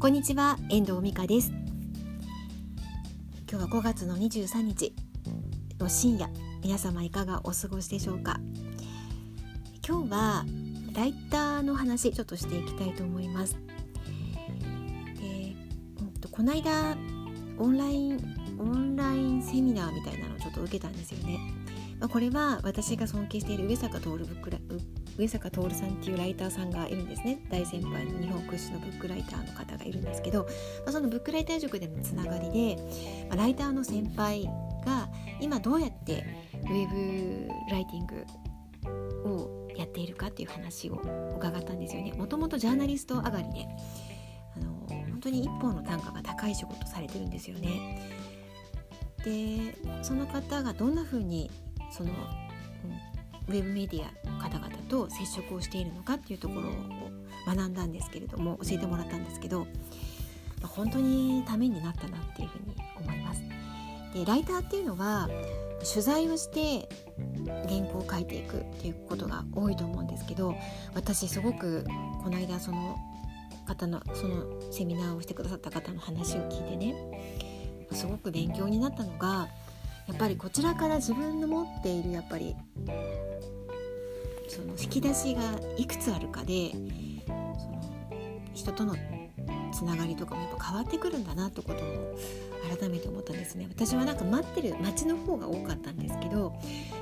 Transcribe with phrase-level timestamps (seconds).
[0.00, 1.52] こんにちは遠藤美香です。
[3.50, 4.94] 今日は5月の23日
[5.78, 6.30] の深夜
[6.62, 8.40] 皆様いかがお過ごしでしょうか？
[9.86, 10.46] 今日は
[10.94, 13.58] ライターの話ちょっとしていきたいと思います。
[15.20, 15.54] で、
[16.00, 16.96] うん、とこの間
[17.58, 21.38] オンラインオンラインセミナーみたいなのをちょっと受けたんですよね、
[22.00, 24.58] まあ、これは私が尊敬している上坂徹ブックラ
[25.18, 27.44] 上坂徹さんっていうライターさんがいるんですね。
[27.50, 30.46] 大先輩の日本屈指のブックライターの方がいるんですけど、ま
[30.86, 32.82] あ、そのブックライター塾でのつながりで、
[33.28, 34.46] まあ、ライターの先輩
[34.86, 38.24] が今どうやってウェブライティング
[39.28, 41.02] をやっているかっていう話を
[41.36, 42.12] 伺ったんですよね。
[42.12, 43.68] もともとジャーナリスト上がりで
[44.56, 48.00] あの本当に一本の単価が高い仕事されてるんですよね。
[49.22, 51.50] でその方がどんな風に
[51.90, 52.10] その、
[53.48, 56.72] うん、ウェブメディアの方々と接触をしているのかっていうところを
[57.46, 59.66] 学んだんですけれども教えてもらったんですけど
[60.62, 63.42] 本当にためになったなっていうふうに思います。
[64.14, 65.28] でライターっていうのは
[65.88, 66.88] 取材をして
[67.46, 70.54] 原稿を書いていくっていうことが多いと思うんですけど
[70.94, 71.84] 私すごく
[72.22, 72.98] この間その
[73.66, 76.94] 方のそのセミナーをしてくださった方の話を聞いてね
[77.92, 79.48] すごく勉強になったのが
[80.08, 82.56] やっぱりこちらから自分の持っているやっぱり
[84.48, 85.42] その引き出しが
[85.76, 86.78] いくつあるかでそ
[87.32, 87.92] の
[88.54, 88.96] 人との
[89.72, 92.16] つながりとかもやっぱ変わってくるんだなってことも
[92.78, 93.66] 改めて思ったんですね。
[93.70, 96.52] 私はなんか待ってる街の方が多かったんですけど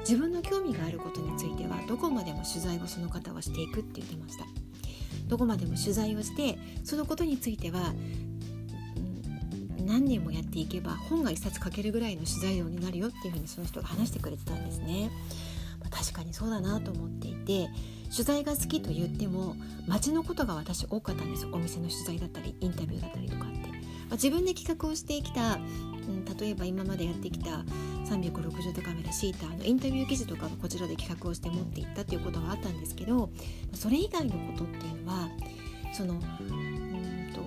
[0.00, 4.44] 自分の興味があることについてはどこまでも取材をその方はしていくって言ってました。
[5.26, 7.92] どこまでも取材をしてそのことについては
[9.88, 15.10] 何年もやっていけば本が1冊書けるぐらいの取材量になるよっていうふうにその人が話してくれてたんですね。
[15.90, 17.70] 確かにそうだなと思っていて
[18.10, 23.74] 取材が好きと言っても街のことが私多かったんですお店の取材だったりインタビューだったりとかって、ま
[24.10, 27.64] あ、自分で企画をしてきた、うん、例えば今までやってきた
[28.04, 33.30] 360度カメラシーターのインタビュー記事とかもこちらで企画をして持っていったっていうことはあったんですけど
[33.74, 35.28] それ以外のことっていうのは
[35.92, 37.40] そのうんと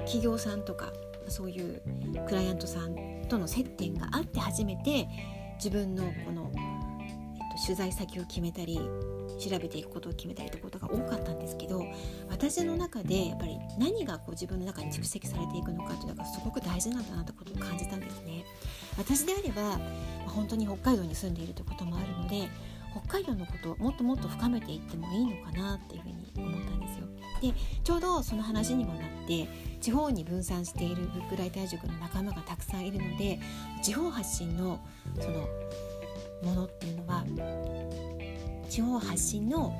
[0.00, 0.92] 企業さんとか
[1.28, 1.80] そういう
[2.26, 5.08] クライアントさんとの接点があって初めて
[5.56, 8.80] 自分のこの、えっと、取材先を決めたり
[9.38, 11.84] 調べていくことを決めたりということが多かったんですけど
[12.30, 18.44] 私の中でやっぱり何がこう自分の中に蓄積されていくのかというのがすごく大事なんだなということを感じたんですね。
[18.96, 19.80] 私であれば
[20.26, 22.48] 本当に北海道に住んでいるということもあるので
[23.06, 27.06] 北海道のことをもっともっと深めていってもいいのかなっていうふうに思ったんですよ。
[27.40, 29.48] でちょうどその話にもなって
[29.80, 33.40] 地方に分散しているブックライター塾の仲間がたくさんいるので
[33.82, 34.80] 地方発信の
[35.20, 35.48] その
[36.44, 37.24] ものっていうのは
[38.68, 39.74] 地方発信の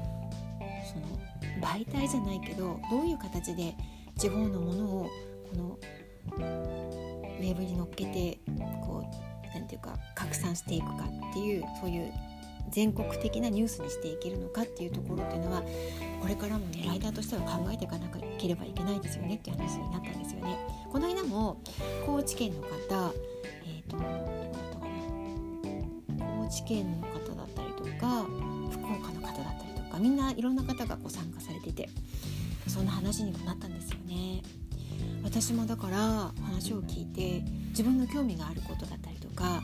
[0.92, 1.22] その
[1.60, 3.74] 媒体じゃないけどどういう形で
[4.18, 5.10] 地方のものを
[5.50, 5.78] この
[6.38, 8.40] ウェブに乗っけて
[8.84, 9.04] こ
[9.52, 12.12] うなんていうか拡散していくかっていうそういう
[12.70, 15.62] 全国的なニュースにしていけるのかっていうところっていうのは
[16.20, 18.08] これからもねライターとしては考えていかな
[18.38, 20.58] ければいけないですよねっていう話になったんですよね。
[20.90, 21.60] この間も
[22.06, 23.12] 高知県の方、
[23.64, 23.96] えーと、
[26.18, 28.24] 高知県の方だったりとか
[28.70, 31.88] 福岡の方だったりとかみんないろんな方がこう参加されてて
[32.68, 34.42] そんな話にもなったんですよね。
[35.24, 39.62] 私もだから話を聞いて自分の興味があることだったりとか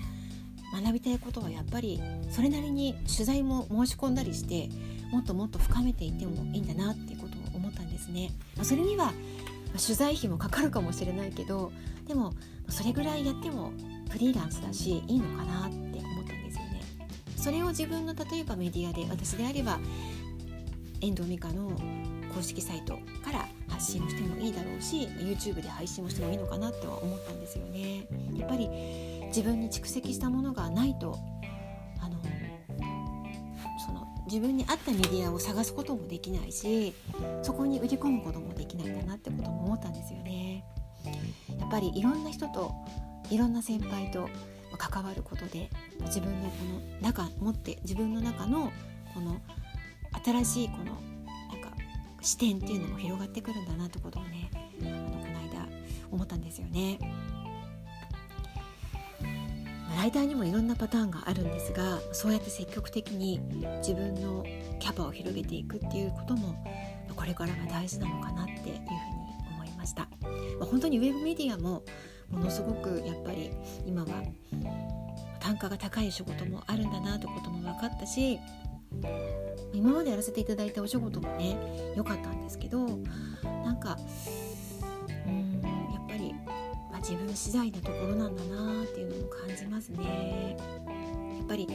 [0.80, 2.00] 学びたいことはやっぱり
[2.30, 4.68] それなりに取材も申し込んだりして
[5.10, 8.30] もっともっと深めていってもいいんだなっていうことを思ったんですね。
[8.62, 9.12] それには
[9.72, 11.72] 取材費もかかるかもしれないけど
[12.06, 12.32] でも
[12.68, 13.72] それぐらいやっても
[14.10, 16.82] フリーランスだしいいのかなって思ったんですよね。
[17.36, 19.78] それを自分の例えばメディアで私であれば
[21.00, 21.70] 遠藤美香の
[22.34, 28.06] 公式サイトから発信をしてもいいだろうし YouTube で配信をしてもいいのかなとは思ったんですよね。
[28.36, 28.68] やっぱり
[29.38, 31.16] 自分に蓄積したものがないと
[32.00, 32.20] あの
[33.86, 36.92] その自分に合ったメディアを探すこともできないし
[37.42, 40.64] そこに売り込むこともできないんだなってことも思ったんですよね。
[41.56, 42.74] やっぱりいろんな人と
[43.30, 44.28] いろんな先輩と
[44.76, 45.70] 関わることで
[46.00, 48.72] 自分のこの中持って自分の中の
[49.14, 49.40] この
[50.24, 50.94] 新しいこのなん
[51.60, 51.70] か
[52.22, 54.50] 視点っていうのも広がってくるんだなってことをね
[54.82, 55.68] あのこの間
[56.10, 56.98] 思ったんですよね。
[59.98, 63.40] ライターにもいろんなパターンがあるんですがそうやって積極的に
[63.78, 64.44] 自分の
[64.78, 66.54] キャパを広げていくっていうことも
[67.16, 68.76] これからが大事なのかなっていうふうに
[69.56, 70.08] 思いました、ま
[70.62, 71.82] あ、本当にウェブメディアも
[72.30, 73.50] ものすごくやっぱり
[73.86, 74.08] 今は
[75.40, 78.38] 単価が高い仕事もあるんだなってことも分かったし
[79.72, 81.56] 今までやらせていただいたお仕事もね
[81.96, 82.86] 良かったんですけど
[83.64, 83.98] なんか
[87.08, 90.56] 自分次第なところなんだなっていうのも感じますね。
[91.38, 91.66] やっぱり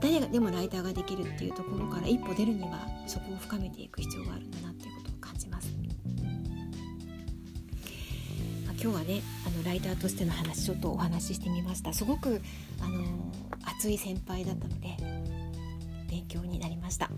[0.00, 5.68] 誰がでもライターができるっていうところから一歩出るにはそこを深めていく必要があるんだなっていうことを感じます、
[8.66, 11.92] まあ、今日はねあのライターとしての話ちょっとお話ししてみました。
[11.92, 12.42] すごく
[12.80, 13.04] あの
[13.62, 14.96] 熱い先輩だったので
[16.10, 17.08] 勉強になりました。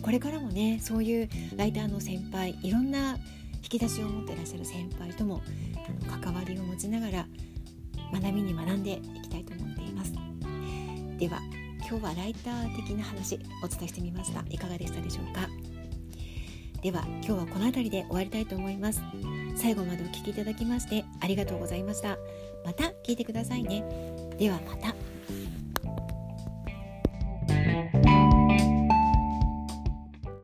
[0.00, 3.18] これからもねそういうライターの先輩いろんな
[3.78, 5.42] き出しを持ってらっしゃる先輩とも
[5.76, 7.26] あの関わりを持ちながら
[8.12, 10.12] 学びに学んでいきたいと思っています。
[11.18, 11.40] では
[11.88, 14.44] 今日はライター的な話お伝えしてみました。
[14.48, 15.48] いかがでしたでしょうか？
[16.82, 19.02] では今日はこの辺りで終わりたいと思います。
[19.56, 22.18] 最後までお聴きいただきましてありがとうございました。
[22.64, 23.84] また聞いてくださいね。
[24.38, 24.94] ではまた。